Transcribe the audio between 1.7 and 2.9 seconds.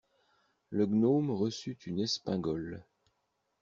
une espingole.